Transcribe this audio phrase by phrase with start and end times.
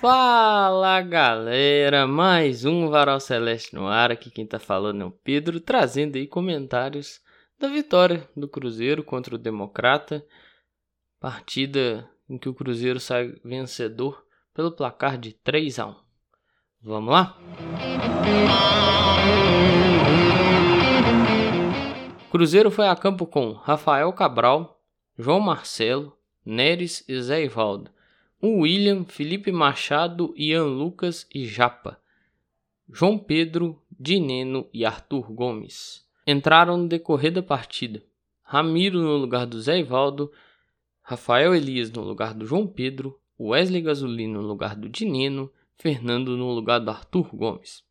[0.00, 4.10] Fala galera, mais um Varal Celeste no ar.
[4.10, 7.20] Aqui quem tá falando é o Pedro, trazendo aí comentários
[7.58, 10.24] da vitória do Cruzeiro contra o Democrata.
[11.20, 14.24] Partida em que o Cruzeiro sai vencedor
[14.54, 15.96] pelo placar de 3 a 1.
[16.80, 17.38] Vamos lá?
[22.30, 24.80] Cruzeiro foi a campo com Rafael Cabral,
[25.18, 27.90] João Marcelo, Neres e Zé Ivaldo.
[28.42, 32.00] William, Felipe Machado, Ian Lucas e Japa.
[32.90, 36.04] João Pedro, Dineno e Arthur Gomes.
[36.26, 38.02] Entraram no decorrer da partida.
[38.42, 40.32] Ramiro no lugar do Zé Ivaldo,
[41.02, 46.50] Rafael Elias no lugar do João Pedro, Wesley Gasolino no lugar do Dineno, Fernando no
[46.52, 47.84] lugar do Arthur Gomes.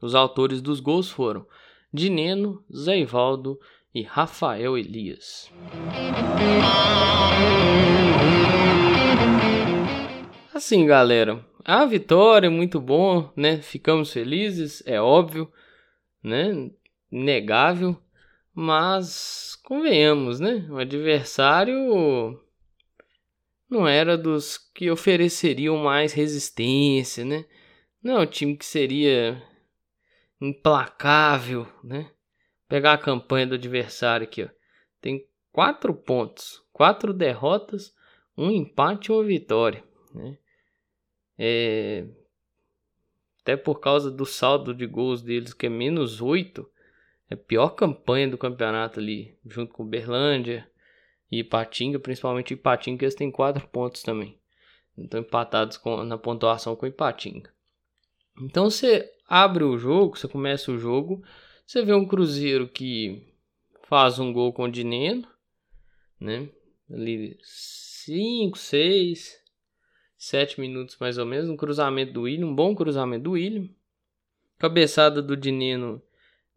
[0.00, 1.46] Os autores dos gols foram
[1.92, 3.60] Dineno, Zé Ivaldo
[3.94, 5.52] e Rafael Elias.
[10.60, 13.62] Assim, galera, a vitória é muito bom, né?
[13.62, 15.50] Ficamos felizes, é óbvio,
[16.22, 16.70] né?
[17.10, 17.96] Negável,
[18.52, 20.68] mas convenhamos, né?
[20.68, 22.38] O adversário
[23.70, 27.46] não era dos que ofereceriam mais resistência, né?
[28.02, 29.42] Não é o time que seria
[30.38, 32.10] implacável, né?
[32.68, 34.48] Pegar a campanha do adversário aqui, ó.
[35.00, 37.94] Tem quatro pontos, quatro derrotas,
[38.36, 39.82] um empate e uma vitória,
[40.14, 40.36] né?
[41.42, 42.04] É...
[43.40, 46.70] Até por causa do saldo de gols deles, que é menos 8.
[47.30, 50.70] É a pior campanha do campeonato ali, junto com Berlândia
[51.32, 54.38] e Ipatinga, principalmente Ipatinga, que eles têm 4 pontos também.
[54.98, 57.50] Estão empatados com, na pontuação com Ipatinga.
[58.42, 61.24] Então você abre o jogo, você começa o jogo,
[61.66, 63.32] você vê um Cruzeiro que
[63.84, 65.26] faz um gol com o Dineno,
[66.20, 66.50] né?
[66.90, 69.39] Ali 5, 6,
[70.20, 71.48] 7 minutos mais ou menos.
[71.48, 73.66] Um cruzamento do William, um bom cruzamento do William.
[74.58, 76.02] Cabeçada do Dineno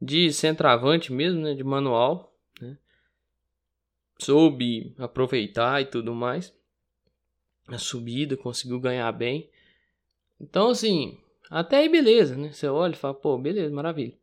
[0.01, 1.53] de centroavante mesmo, né?
[1.53, 2.35] De manual.
[2.59, 2.78] Né?
[4.19, 6.53] Soube aproveitar e tudo mais.
[7.66, 9.50] A subida, conseguiu ganhar bem.
[10.41, 11.18] Então, assim,
[11.50, 12.52] até aí beleza, né?
[12.52, 14.13] Você olha e fala, pô, beleza, maravilha.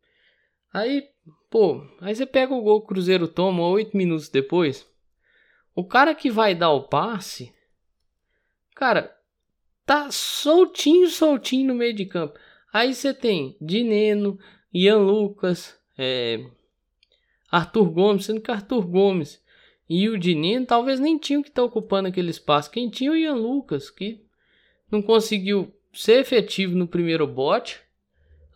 [0.70, 1.08] Aí,
[1.48, 4.86] pô, aí você pega o gol que o Cruzeiro toma 8 minutos depois.
[5.74, 7.54] O cara que vai dar o passe,
[8.74, 9.18] cara,
[9.90, 12.38] tá soltinho, soltinho no meio de campo.
[12.72, 14.38] Aí você tem Dineno,
[14.72, 16.46] Ian Lucas, é,
[17.50, 19.42] Arthur Gomes, sendo que Arthur Gomes
[19.88, 22.70] e o Dineno talvez nem tinham que estar tá ocupando aquele espaço.
[22.70, 24.24] Quem tinha o Ian Lucas, que
[24.88, 27.80] não conseguiu ser efetivo no primeiro bote.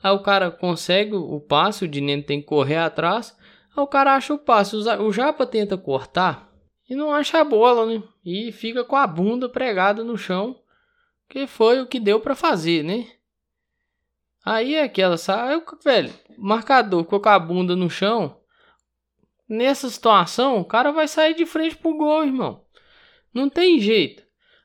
[0.00, 3.36] Aí o cara consegue o passe, o Dineno tem que correr atrás.
[3.76, 4.76] Aí o cara acha o passe.
[4.76, 6.54] O Japa tenta cortar
[6.88, 8.00] e não acha a bola, né?
[8.24, 10.60] E fica com a bunda pregada no chão
[11.34, 13.08] que foi o que deu para fazer, né?
[14.44, 18.40] Aí é aquela, sabe, velho, marcador com a bunda no chão.
[19.48, 22.64] Nessa situação, o cara vai sair de frente pro gol, irmão.
[23.34, 24.22] Não tem jeito.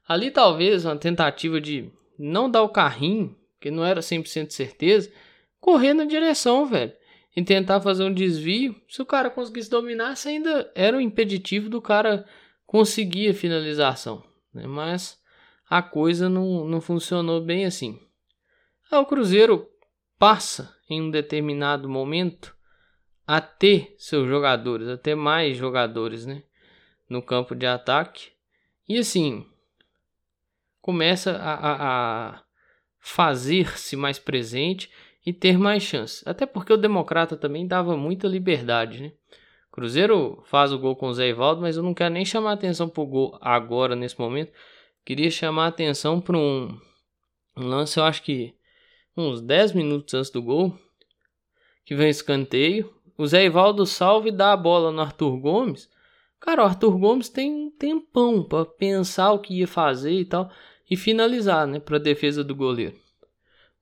[0.08, 5.12] Ali talvez uma tentativa de não dar o carrinho, que não era 100% certeza,
[5.60, 6.94] correr na direção, velho.
[7.36, 8.80] E tentar fazer um desvio.
[8.88, 12.28] Se o cara conseguisse dominar, ainda era um impeditivo do cara
[12.68, 14.24] conseguir a finalização.
[14.54, 14.68] Né?
[14.68, 15.19] Mas
[15.70, 18.00] a coisa não, não funcionou bem assim.
[18.92, 19.70] Aí o Cruzeiro
[20.18, 22.56] passa em um determinado momento
[23.28, 26.42] a ter seus jogadores, a ter mais jogadores, né,
[27.08, 28.32] no campo de ataque.
[28.88, 29.46] E assim,
[30.82, 32.44] começa a, a, a
[33.00, 34.90] fazer-se mais presente
[35.24, 36.28] e ter mais chance.
[36.28, 39.12] Até porque o Democrata também dava muita liberdade, né?
[39.72, 42.90] Cruzeiro faz o gol com o Zé Ivaldo, mas eu não quero nem chamar atenção
[42.90, 44.52] pro gol agora, nesse momento,
[45.10, 46.80] Queria chamar a atenção para um,
[47.58, 48.54] lance, eu acho que
[49.18, 50.78] uns 10 minutos antes do gol,
[51.84, 52.94] que vem escanteio.
[53.18, 55.90] O Zé Ivaldo salve e dá a bola no Arthur Gomes.
[56.40, 60.52] Cara, o Arthur Gomes tem um tempão para pensar o que ia fazer e tal
[60.88, 62.96] e finalizar, né, para defesa do goleiro.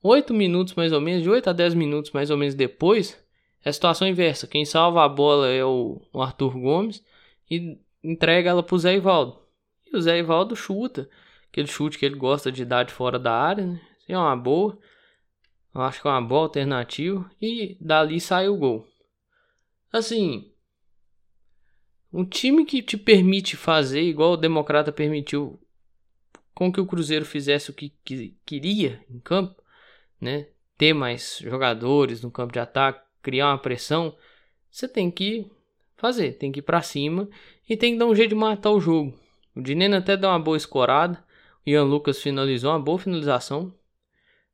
[0.01, 3.21] 8 minutos mais ou menos, de 8 a 10 minutos mais ou menos depois,
[3.65, 4.47] é a situação inversa.
[4.47, 7.03] Quem salva a bola é o, o Arthur Gomes
[7.51, 9.45] e entrega ela pro Zé Ivaldo.
[9.91, 11.09] E o Zé Ivaldo chuta.
[11.49, 13.81] Aquele chute que ele gosta de dar de fora da área, né?
[14.07, 14.77] É uma boa.
[15.73, 17.29] Eu acho que é uma boa alternativa.
[17.41, 18.87] E dali sai o gol.
[19.91, 20.51] Assim.
[22.11, 25.59] Um time que te permite fazer, igual o Democrata permitiu
[26.53, 29.61] com que o Cruzeiro fizesse o que, que queria em campo,
[30.19, 30.47] né?
[30.77, 34.15] Ter mais jogadores no campo de ataque, criar uma pressão.
[34.71, 35.51] Você tem que
[35.97, 37.29] fazer, tem que ir para cima
[37.69, 39.13] e tem que dar um jeito de matar o jogo.
[39.57, 41.23] O Dineno até dá uma boa escorada.
[41.65, 43.73] Ian Lucas finalizou uma boa finalização.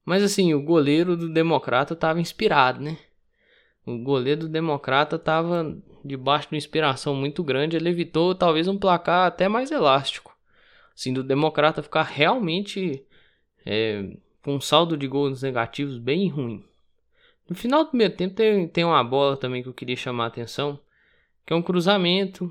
[0.06, 2.98] Mas assim, o goleiro do Democrata estava inspirado, né?
[3.86, 7.76] O goleiro do Democrata estava debaixo de uma inspiração muito grande.
[7.76, 10.34] Ele evitou talvez um placar até mais elástico.
[10.96, 13.06] Assim, do Democrata ficar realmente
[13.66, 14.10] é,
[14.42, 16.64] com um saldo de gols negativos bem ruim.
[17.50, 20.28] No final do primeiro tempo tem, tem uma bola também que eu queria chamar a
[20.28, 20.80] atenção.
[21.46, 22.50] Que é um cruzamento.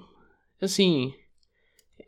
[0.61, 1.15] Assim,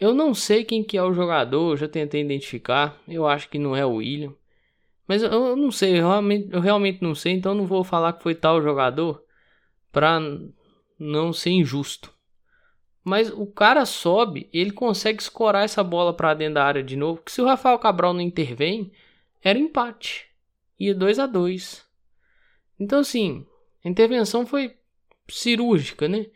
[0.00, 3.00] eu não sei quem que é o jogador, já tentei identificar.
[3.06, 4.34] Eu acho que não é o William.
[5.06, 8.14] Mas eu, eu não sei, eu realmente, eu realmente não sei, então não vou falar
[8.14, 9.22] que foi tal jogador
[9.92, 10.18] pra
[10.98, 12.12] não ser injusto.
[13.04, 17.20] Mas o cara sobe, ele consegue escorar essa bola para dentro da área de novo.
[17.22, 18.90] Que se o Rafael Cabral não intervém,
[19.42, 20.26] era empate.
[20.80, 21.84] Ia 2 a 2
[22.80, 23.46] Então, assim,
[23.84, 24.74] a intervenção foi
[25.28, 26.26] cirúrgica, né?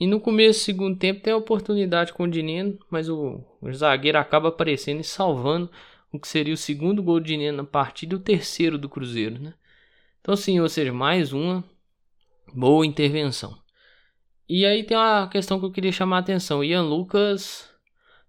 [0.00, 3.72] E no começo do segundo tempo tem a oportunidade com o Dineno, mas o, o,
[3.72, 5.70] zagueiro acaba aparecendo e salvando
[6.12, 9.40] o que seria o segundo gol do Dineno na partida e o terceiro do Cruzeiro,
[9.40, 9.54] né?
[10.20, 11.64] Então sim, ou seja, mais uma
[12.54, 13.58] boa intervenção.
[14.48, 16.64] E aí tem uma questão que eu queria chamar a atenção.
[16.64, 17.68] Ian Lucas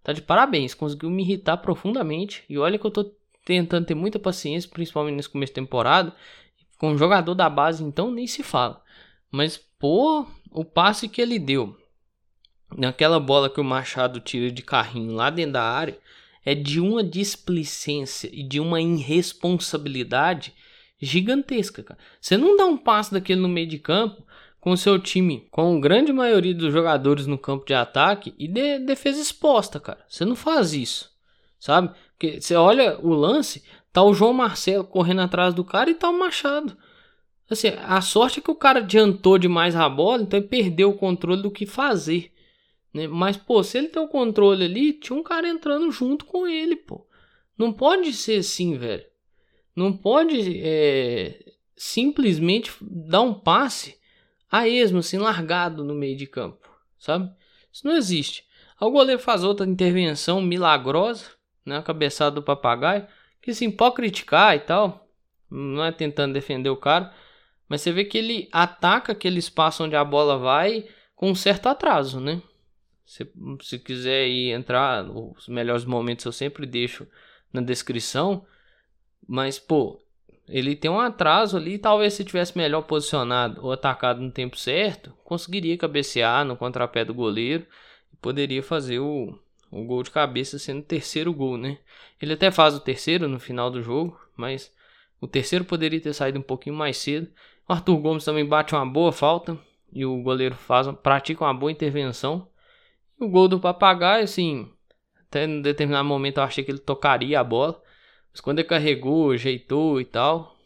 [0.03, 2.43] tá de parabéns, conseguiu me irritar profundamente.
[2.49, 3.13] E olha que eu tô
[3.45, 6.13] tentando ter muita paciência, principalmente nesse começo de temporada.
[6.77, 8.81] Com o jogador da base, então nem se fala.
[9.31, 11.75] Mas, pô, o passe que ele deu
[12.77, 15.97] naquela bola que o Machado tira de carrinho lá dentro da área
[16.45, 20.53] é de uma displicência e de uma irresponsabilidade
[20.99, 21.99] gigantesca, cara.
[22.19, 24.23] Você não dá um passe daquele no meio de campo
[24.59, 28.79] com seu time, com a grande maioria dos jogadores no campo de ataque e de
[28.79, 30.03] defesa exposta, cara.
[30.07, 31.09] Você não faz isso,
[31.59, 31.91] sabe?
[32.11, 36.09] Porque você olha o lance, tá o João Marcelo correndo atrás do cara e tá
[36.09, 36.75] o Machado.
[37.49, 40.97] Assim, a sorte é que o cara adiantou demais a bola, então ele perdeu o
[40.97, 42.31] controle do que fazer.
[42.93, 43.07] Né?
[43.07, 46.75] Mas, pô, se ele tem o controle ali, tinha um cara entrando junto com ele,
[46.75, 47.07] pô.
[47.57, 49.03] Não pode ser assim, velho.
[49.75, 53.97] Não pode é, simplesmente dar um passe
[54.51, 57.31] a esmo, assim, largado no meio de campo, sabe?
[57.71, 58.45] Isso não existe.
[58.79, 61.25] O goleiro faz outra intervenção milagrosa,
[61.65, 61.77] né?
[61.77, 63.07] A cabeçada do papagaio,
[63.41, 65.07] que assim, pode criticar e tal,
[65.49, 67.13] não é tentando defender o cara,
[67.69, 71.69] mas você vê que ele ataca aquele espaço onde a bola vai com um certo
[71.69, 72.41] atraso, né?
[73.05, 73.31] Se,
[73.61, 77.07] se quiser ir entrar, os melhores momentos eu sempre deixo
[77.53, 78.45] na descrição.
[79.27, 80.01] Mas, pô,
[80.47, 81.77] ele tem um atraso ali.
[81.77, 87.13] Talvez se tivesse melhor posicionado ou atacado no tempo certo, conseguiria cabecear no contrapé do
[87.13, 87.65] goleiro
[88.11, 89.37] e poderia fazer o,
[89.71, 91.77] o gol de cabeça sendo o terceiro gol, né?
[92.21, 94.73] Ele até faz o terceiro no final do jogo, mas
[95.21, 97.29] o terceiro poderia ter saído um pouquinho mais cedo.
[97.69, 99.55] O Arthur Gomes também bate uma boa falta
[99.93, 102.47] e o goleiro faz, pratica uma boa intervenção.
[103.19, 104.67] O gol do Papagaio, assim,
[105.27, 107.79] até em determinado momento eu achei que ele tocaria a bola,
[108.31, 110.57] mas quando ele carregou, ajeitou e tal,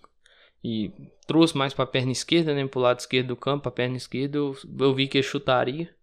[0.63, 0.93] e
[1.27, 3.75] trouxe mais para a perna esquerda, né, para o lado esquerdo do campo, para a
[3.75, 5.93] perna esquerda, eu, eu vi que ele chutaria.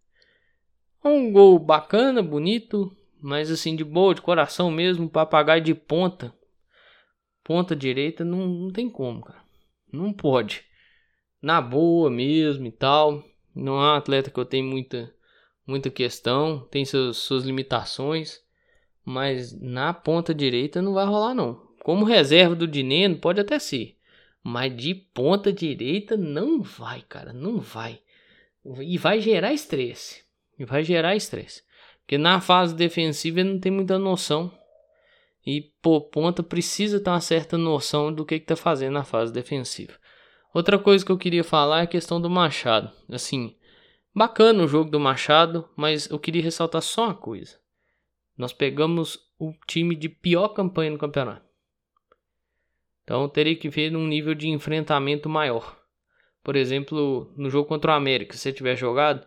[1.03, 6.35] Um gol bacana, bonito, mas assim de boa, de coração mesmo, papagaio de ponta.
[7.43, 9.41] Ponta direita não, não tem como, cara.
[9.91, 10.69] Não pode
[11.41, 13.25] na boa mesmo e tal.
[13.55, 15.13] Não é um atleta que eu tenho muita,
[15.67, 18.41] muita questão, tem seus, suas limitações,
[19.05, 21.69] mas na ponta direita não vai rolar não.
[21.83, 23.97] Como reserva do Dineno pode até ser,
[24.43, 28.01] mas de ponta direita não vai, cara, não vai.
[28.83, 30.23] E vai gerar estresse.
[30.59, 31.63] E vai gerar estresse.
[32.01, 34.53] Porque na fase defensiva ele não tem muita noção.
[35.47, 39.33] E, pô, ponta precisa ter uma certa noção do que, que tá fazendo na fase
[39.33, 39.95] defensiva.
[40.53, 42.91] Outra coisa que eu queria falar é a questão do Machado.
[43.09, 43.57] Assim,
[44.15, 47.59] bacana o jogo do Machado, mas eu queria ressaltar só uma coisa.
[48.37, 51.49] Nós pegamos o time de pior campanha no campeonato.
[53.05, 55.79] Então teria que ver num nível de enfrentamento maior.
[56.43, 59.27] Por exemplo, no jogo contra o América, se você tiver jogado,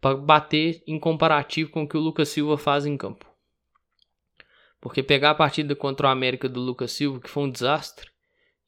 [0.00, 3.26] para bater em comparativo com o que o Lucas Silva faz em campo.
[4.80, 8.10] Porque pegar a partida contra o América do Lucas Silva, que foi um desastre,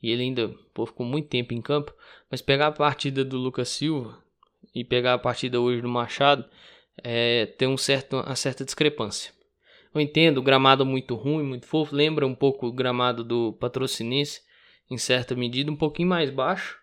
[0.03, 1.95] e ele ainda pô, ficou muito tempo em campo.
[2.31, 4.23] Mas pegar a partida do Lucas Silva
[4.75, 6.45] e pegar a partida hoje do Machado
[7.03, 9.33] é, tem um certo, uma certa discrepância.
[9.95, 14.43] Eu entendo o gramado muito ruim, muito fofo, lembra um pouco o gramado do Patrocinense,
[14.91, 16.79] em certa medida, um pouquinho mais baixo.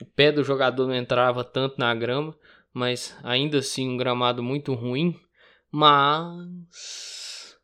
[0.00, 2.36] O pé do jogador não entrava tanto na grama,
[2.72, 5.18] mas ainda assim um gramado muito ruim.
[5.70, 7.58] Mas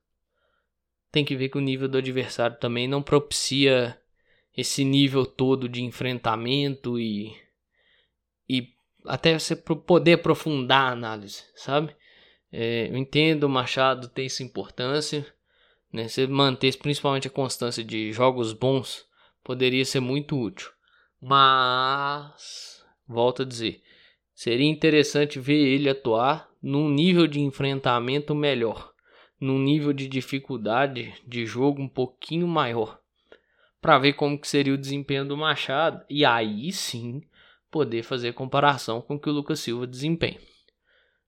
[1.11, 3.99] tem que ver que o nível do adversário também não propicia
[4.57, 7.37] esse nível todo de enfrentamento e,
[8.49, 8.73] e
[9.05, 11.95] até você poder aprofundar a análise, sabe?
[12.51, 15.27] É, eu entendo o Machado tem essa importância,
[15.93, 16.09] né?
[16.09, 19.07] Você manter principalmente a constância de jogos bons
[19.45, 20.71] poderia ser muito útil.
[21.21, 23.83] Mas, volto a dizer,
[24.35, 28.93] seria interessante ver ele atuar num nível de enfrentamento melhor,
[29.41, 33.01] num nível de dificuldade de jogo um pouquinho maior,
[33.87, 37.23] para ver como que seria o desempenho do Machado e aí sim
[37.71, 40.41] poder fazer comparação com o que o Lucas Silva desempenha.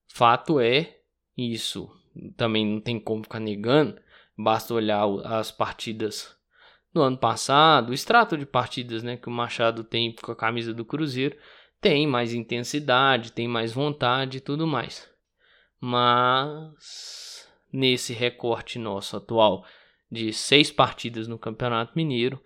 [0.09, 0.99] Fato é,
[1.37, 1.89] isso
[2.37, 4.03] também não tem como ficar negando,
[4.37, 6.37] basta olhar as partidas
[6.93, 10.75] no ano passado, o extrato de partidas né, que o Machado tem com a camisa
[10.75, 11.37] do Cruzeiro,
[11.81, 15.09] tem mais intensidade, tem mais vontade e tudo mais.
[15.81, 19.65] Mas nesse recorte nosso atual
[20.11, 22.41] de seis partidas no Campeonato Mineiro,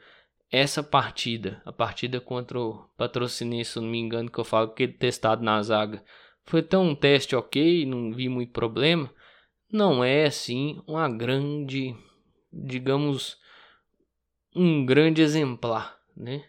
[0.50, 4.82] essa partida, a partida contra o Patrocinense, se não me engano, que eu falo que
[4.82, 6.04] ele testado na zaga,
[6.44, 9.10] foi tão um teste ok, não vi muito problema.
[9.70, 11.96] Não é assim uma grande,
[12.52, 13.38] digamos,
[14.54, 16.44] um grande exemplar, né?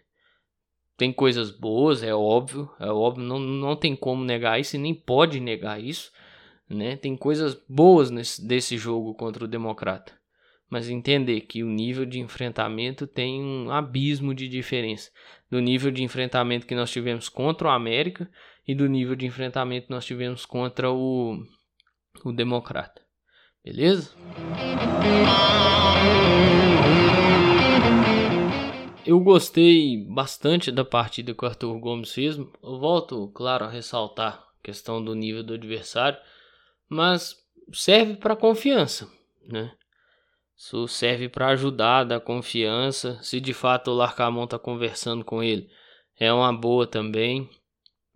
[0.96, 4.94] Tem coisas boas, é óbvio, é óbvio, não, não tem como negar isso e nem
[4.94, 6.12] pode negar isso,
[6.68, 6.96] né?
[6.96, 10.12] Tem coisas boas nesse, desse jogo contra o Democrata,
[10.74, 15.12] mas entender que o nível de enfrentamento tem um abismo de diferença
[15.48, 18.28] do nível de enfrentamento que nós tivemos contra o América
[18.66, 21.40] e do nível de enfrentamento que nós tivemos contra o,
[22.24, 23.00] o Democrata.
[23.64, 24.16] Beleza?
[29.06, 32.36] Eu gostei bastante da partida que o Arthur Gomes fez.
[32.36, 36.18] Eu volto, claro, a ressaltar a questão do nível do adversário,
[36.88, 37.36] mas
[37.72, 39.08] serve para confiança,
[39.46, 39.70] né?
[40.56, 43.18] Isso serve para ajudar, dar confiança.
[43.22, 45.68] Se de fato o Larcamon tá conversando com ele,
[46.18, 47.48] é uma boa também,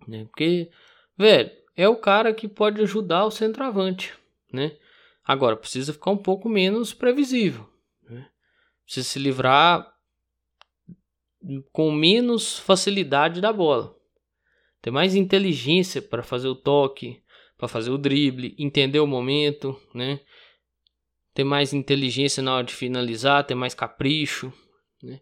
[0.06, 0.24] né?
[0.26, 0.70] Porque,
[1.16, 4.14] velho, é o cara que pode ajudar o centroavante,
[4.52, 4.76] né?
[5.24, 7.68] Agora precisa ficar um pouco menos previsível,
[8.08, 8.28] né?
[8.84, 9.92] Precisa se livrar
[11.72, 13.94] com menos facilidade da bola.
[14.80, 17.22] Ter mais inteligência para fazer o toque,
[17.56, 20.20] para fazer o drible, entender o momento, né?
[21.38, 24.52] Ter mais inteligência na hora de finalizar, ter mais capricho,
[25.00, 25.20] né?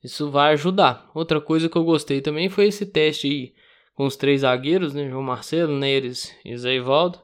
[0.00, 1.10] Isso vai ajudar.
[1.12, 3.52] Outra coisa que eu gostei também foi esse teste aí
[3.92, 5.10] com os três zagueiros, né?
[5.10, 7.20] João Marcelo, Neres e Zé Ivaldo.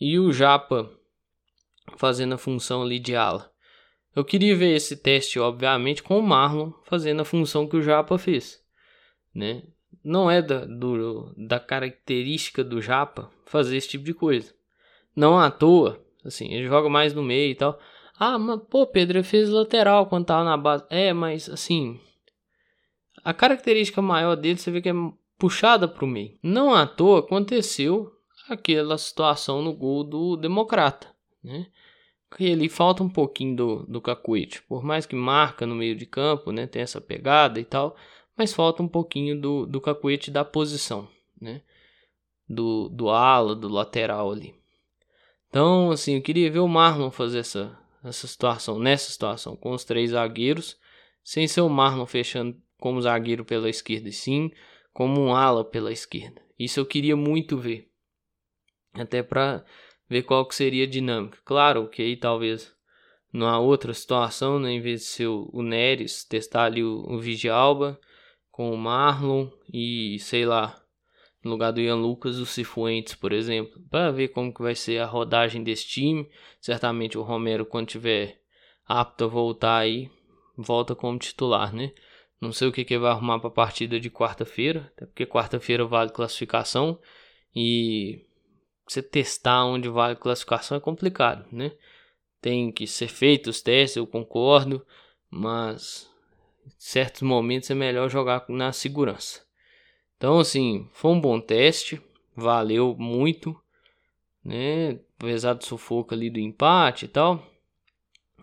[0.00, 0.88] E o Japa
[1.96, 3.50] fazendo a função ali de ala.
[4.14, 8.16] Eu queria ver esse teste, obviamente, com o Marlon fazendo a função que o Japa
[8.18, 8.62] fez,
[9.34, 9.64] né?
[10.04, 14.54] Não é da, do, da característica do Japa fazer esse tipo de coisa.
[15.16, 17.78] Não à toa, assim, ele joga mais no meio e tal.
[18.18, 20.84] Ah, mas pô, Pedro ele fez lateral quando tava na base.
[20.90, 21.98] É, mas assim,
[23.24, 24.94] a característica maior dele você vê que é
[25.38, 26.38] puxada para o meio.
[26.42, 28.12] Não à toa aconteceu
[28.48, 31.08] aquela situação no gol do Democrata,
[31.42, 31.66] né?
[32.36, 34.62] que ele falta um pouquinho do, do Cacuete.
[34.62, 36.66] Por mais que marca no meio de campo, né?
[36.66, 37.96] Tem essa pegada e tal.
[38.36, 41.08] Mas falta um pouquinho do, do Cacuete da posição,
[41.40, 41.62] né?
[42.48, 44.54] Do, do ala, do lateral ali.
[45.50, 49.84] Então, assim, eu queria ver o Marlon fazer essa, essa situação, nessa situação, com os
[49.84, 50.78] três zagueiros,
[51.24, 54.50] sem ser o Marlon fechando como zagueiro pela esquerda, e sim
[54.92, 56.40] como um ala pela esquerda.
[56.56, 57.90] Isso eu queria muito ver.
[58.94, 59.64] Até para
[60.08, 61.38] ver qual que seria a dinâmica.
[61.44, 62.72] Claro que aí talvez
[63.32, 67.98] numa outra situação, né, em vez de ser o Neres, testar ali o, o Vigialba
[68.50, 70.79] com o Marlon e sei lá,
[71.42, 74.98] no lugar do Ian Lucas, o Cifuentes, por exemplo, para ver como que vai ser
[74.98, 76.28] a rodagem desse time.
[76.60, 78.40] Certamente o Romero, quando tiver
[78.86, 80.10] apto a voltar aí,
[80.56, 81.92] volta como titular, né?
[82.40, 85.84] Não sei o que, que vai arrumar para a partida de quarta-feira, até porque quarta-feira
[85.84, 86.98] vale classificação
[87.54, 88.24] e
[88.86, 91.72] você testar onde vale classificação é complicado, né?
[92.40, 94.84] Tem que ser feitos os testes, eu concordo,
[95.30, 96.10] mas
[96.66, 99.49] em certos momentos é melhor jogar na segurança.
[100.20, 101.98] Então, assim, foi um bom teste,
[102.36, 103.58] valeu muito,
[104.44, 105.00] né?
[105.18, 107.42] Apesar do sufoco ali do empate e tal,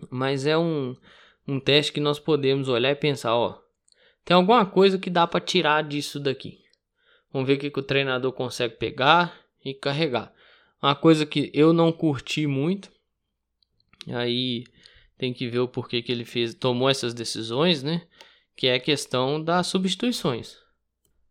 [0.10, 0.96] mas é um,
[1.48, 3.62] um teste que nós podemos olhar e pensar, ó,
[4.26, 6.64] tem alguma coisa que dá para tirar disso daqui.
[7.32, 10.34] Vamos ver o que, que o treinador consegue pegar e carregar.
[10.82, 12.92] Uma coisa que eu não curti muito,
[14.08, 14.64] aí
[15.16, 18.08] tem que ver o porquê que ele fez, tomou essas decisões, né?
[18.56, 20.66] Que é a questão das substituições.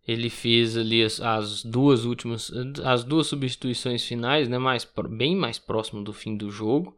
[0.06, 2.52] Ele fez ali as, as duas últimas,
[2.84, 4.58] as duas substituições finais, né?
[4.58, 6.96] Mais, bem mais próximo do fim do jogo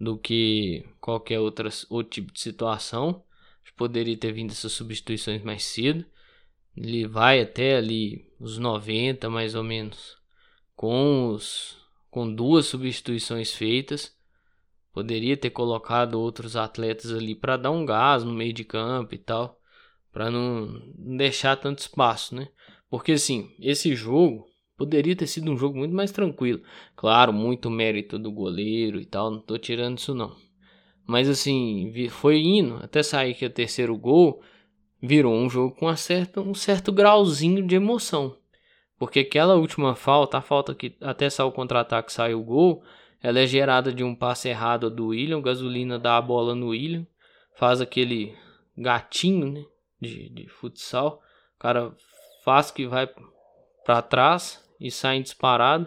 [0.00, 3.22] do que qualquer outra, outro tipo de situação.
[3.76, 6.04] Poderia ter vindo essas substituições mais cedo.
[6.76, 10.18] Ele vai até ali os 90 mais ou menos
[10.76, 11.78] com os
[12.10, 14.14] com duas substituições feitas,
[14.92, 19.18] Poderia ter colocado outros atletas ali para dar um gás no meio de campo e
[19.18, 19.59] tal,
[20.12, 22.48] para não deixar tanto espaço, né?
[22.88, 26.62] Porque assim, esse jogo poderia ter sido um jogo muito mais tranquilo.
[26.96, 30.34] Claro, muito mérito do goleiro e tal, não tô tirando isso não.
[31.06, 34.42] Mas assim, foi indo até sair que o terceiro gol
[35.02, 38.36] virou um jogo com certa, um certo grauzinho de emoção.
[38.98, 42.82] Porque aquela última falta, a falta que até saiu o contra-ataque saiu o gol,
[43.22, 47.06] ela é gerada de um passe errado do William, gasolina dá a bola no William,
[47.56, 48.34] faz aquele
[48.76, 49.64] gatinho né,
[50.00, 51.22] de, de futsal,
[51.56, 51.94] o cara
[52.44, 53.08] faz que vai
[53.84, 55.86] para trás e sai disparado,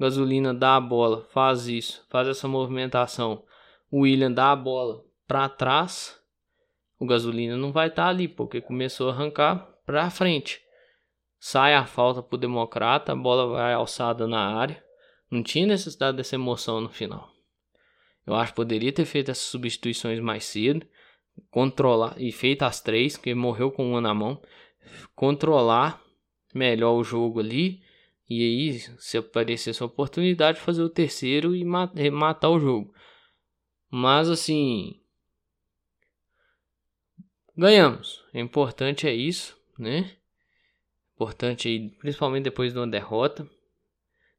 [0.00, 3.44] gasolina dá a bola, faz isso, faz essa movimentação,
[3.90, 6.20] o William dá a bola para trás,
[6.98, 10.60] o gasolina não vai estar tá ali, porque começou a arrancar para frente.
[11.38, 14.82] Sai a falta pro democrata, a bola vai alçada na área.
[15.28, 17.28] Não tinha necessidade dessa emoção no final.
[18.24, 20.86] Eu acho que poderia ter feito essas substituições mais cedo,
[21.50, 24.40] controlar e feito as três, que morreu com uma na mão,
[25.14, 26.02] controlar
[26.54, 27.82] melhor o jogo ali
[28.28, 32.94] e aí se aparecesse a oportunidade fazer o terceiro e matar o jogo.
[33.90, 35.00] Mas assim,
[37.56, 38.24] ganhamos.
[38.32, 40.16] O importante é isso, né?
[41.14, 43.48] Importante aí, principalmente depois de uma derrota.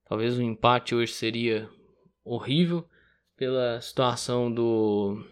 [0.06, 1.70] Talvez um empate hoje seria
[2.24, 2.88] horrível
[3.36, 5.24] pela situação do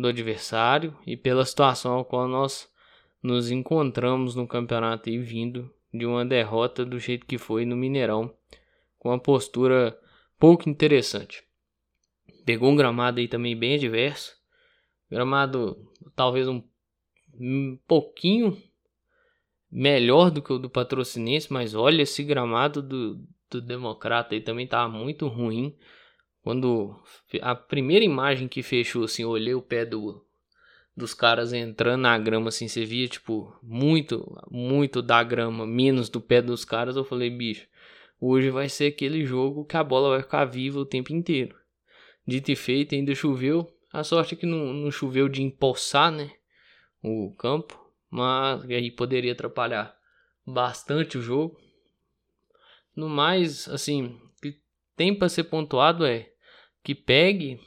[0.00, 2.70] do adversário e pela situação ao qual nós
[3.22, 8.32] nos encontramos no campeonato e vindo de uma derrota do jeito que foi no Mineirão,
[8.98, 9.98] com uma postura
[10.38, 11.42] pouco interessante.
[12.44, 14.36] Pegou um gramado aí também bem adverso,
[15.10, 15.76] gramado
[16.14, 16.62] talvez um,
[17.34, 18.56] um pouquinho
[19.70, 24.66] melhor do que o do Patrocinense, mas olha esse gramado do, do Democrata aí também
[24.66, 25.76] tá muito ruim.
[26.48, 26.98] Quando
[27.42, 30.24] a primeira imagem que fechou assim, eu olhei o pé do
[30.96, 36.22] dos caras entrando na grama assim, você via tipo muito, muito da grama, menos do
[36.22, 37.68] pé dos caras, eu falei, bicho,
[38.18, 41.54] hoje vai ser aquele jogo que a bola vai ficar viva o tempo inteiro.
[42.26, 43.70] Dito e feito, ainda choveu.
[43.92, 46.30] A sorte é que não, não choveu de empoçar, né?
[47.02, 47.78] O campo
[48.10, 49.94] mas aí poderia atrapalhar
[50.46, 51.60] bastante o jogo.
[52.96, 54.58] No mais, assim, o que
[54.96, 56.32] tem para ser pontuado é
[56.88, 57.60] que pegue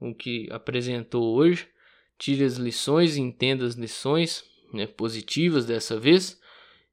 [0.00, 1.68] o que apresentou hoje,
[2.16, 6.40] tire as lições, entenda as lições né, positivas dessa vez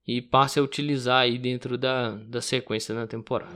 [0.06, 3.54] e passe a utilizar aí dentro da, da sequência na temporada.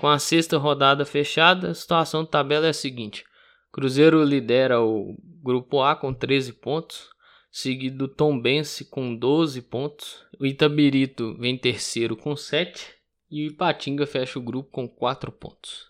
[0.00, 3.24] Com a sexta rodada fechada, a situação da tabela é a seguinte:
[3.72, 7.08] Cruzeiro lidera o grupo A com 13 pontos,
[7.50, 10.24] seguido do Tombense com 12 pontos.
[10.38, 13.02] O Itabirito vem terceiro com 7
[13.34, 15.88] e o Ipatinga fecha o grupo com 4 pontos.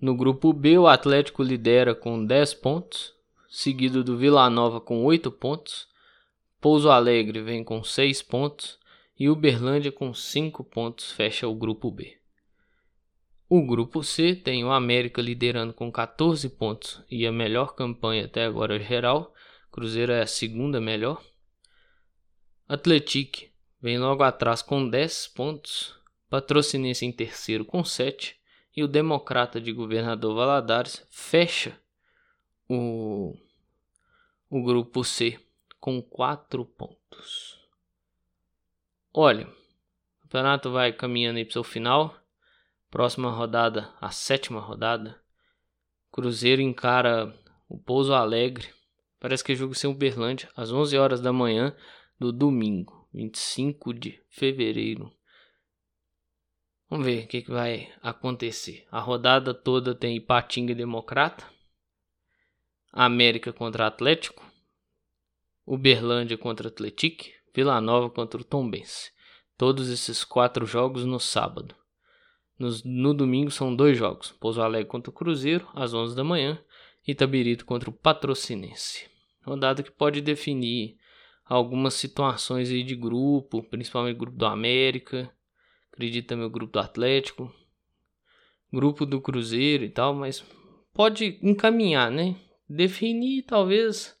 [0.00, 3.14] No grupo B, o Atlético lidera com 10 pontos,
[3.48, 5.86] seguido do Vila Nova com 8 pontos.
[6.60, 8.76] Pouso Alegre vem com 6 pontos
[9.16, 12.18] e Uberlândia com 5 pontos fecha o grupo B.
[13.48, 18.44] O grupo C tem o América liderando com 14 pontos e a melhor campanha até
[18.44, 19.32] agora geral.
[19.70, 21.22] Cruzeiro é a segunda melhor.
[22.68, 23.46] Atlético
[23.80, 25.99] vem logo atrás com 10 pontos.
[26.30, 28.40] Patrocinense em terceiro com 7.
[28.76, 31.76] E o Democrata de Governador Valadares fecha
[32.68, 33.36] o,
[34.48, 35.40] o grupo C
[35.80, 37.58] com 4 pontos.
[39.12, 42.16] Olha, o campeonato vai caminhando aí para o seu final.
[42.88, 45.20] Próxima rodada, a sétima rodada.
[46.12, 47.34] Cruzeiro encara
[47.68, 48.68] o Pouso Alegre.
[49.18, 51.74] Parece que é jogo sem Uberlândia, às 11 horas da manhã
[52.20, 55.12] do domingo, 25 de fevereiro.
[56.90, 58.84] Vamos ver o que, que vai acontecer.
[58.90, 61.46] A rodada toda tem Ipatinga e Democrata.
[62.92, 64.44] América contra Atlético.
[65.64, 67.26] Uberlândia contra Atlético.
[67.54, 69.12] Vila Nova contra o Tombense.
[69.56, 71.76] Todos esses quatro jogos no sábado.
[72.58, 76.60] Nos, no domingo são dois jogos: Pouso Alegre contra o Cruzeiro, às 11 da manhã,
[77.06, 79.08] e Itabirito contra o Patrocinense.
[79.42, 80.96] Rodada que pode definir
[81.44, 85.32] algumas situações aí de grupo, principalmente grupo do América,
[85.92, 87.52] acredito também o grupo do Atlético,
[88.72, 90.44] grupo do Cruzeiro e tal, mas
[90.92, 92.36] pode encaminhar, né?
[92.68, 94.16] Definir talvez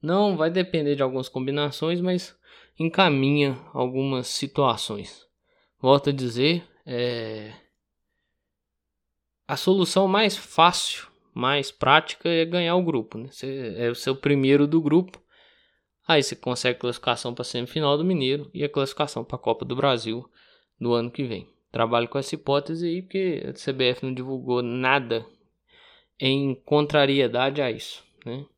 [0.00, 2.36] não vai depender de algumas combinações, mas
[2.78, 5.26] encaminha algumas situações.
[5.80, 7.52] Volto a dizer, é,
[9.46, 13.16] a solução mais fácil, mais prática é ganhar o grupo.
[13.16, 13.28] Né?
[13.30, 15.20] Você é o seu primeiro do grupo.
[16.06, 19.64] Aí você consegue classificação para a semifinal do Mineiro e a classificação para a Copa
[19.64, 20.28] do Brasil
[20.78, 21.48] no ano que vem.
[21.70, 25.26] trabalho com essa hipótese aí, porque a CBF não divulgou nada
[26.18, 28.38] em contrariedade a isso, né?
[28.38, 28.48] Ou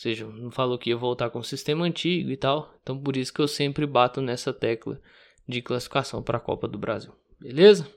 [0.00, 2.72] seja, não falou que ia voltar com o sistema antigo e tal.
[2.82, 5.00] Então por isso que eu sempre bato nessa tecla
[5.46, 7.12] de classificação para a Copa do Brasil.
[7.40, 7.90] Beleza?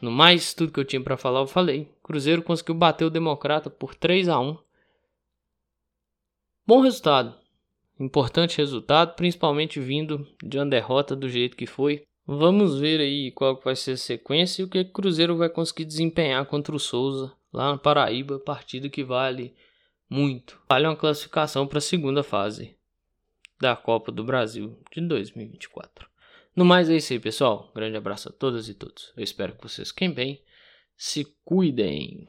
[0.00, 1.92] No mais, tudo que eu tinha para falar eu falei.
[2.02, 4.56] Cruzeiro conseguiu bater o Democrata por 3 a 1.
[6.66, 7.37] Bom resultado.
[7.98, 12.04] Importante resultado, principalmente vindo de uma derrota do jeito que foi.
[12.26, 15.84] Vamos ver aí qual vai ser a sequência e o que o Cruzeiro vai conseguir
[15.84, 19.54] desempenhar contra o Souza lá na Paraíba, partida que vale
[20.08, 20.60] muito.
[20.68, 22.76] Vale uma classificação para a segunda fase
[23.60, 26.06] da Copa do Brasil de 2024.
[26.54, 27.70] No mais é isso aí, pessoal.
[27.74, 29.12] grande abraço a todas e todos.
[29.16, 30.42] Eu espero que vocês fiquem bem.
[30.96, 32.28] Se cuidem.